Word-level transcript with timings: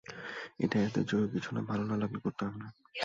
এটা 0.59 0.77
এতো 0.79 0.99
জরুরী 1.03 1.29
কিছু 1.31 1.49
না, 1.55 1.61
ভালো 1.61 1.83
না 1.85 1.95
লাগলে 1.97 2.19
করতে 2.19 2.41
হবে 2.45 2.57
না। 2.57 2.69